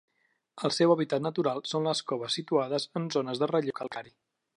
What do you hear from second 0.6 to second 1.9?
El seu hàbitat natural són